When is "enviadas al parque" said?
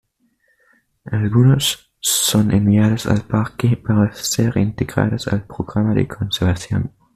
2.51-3.77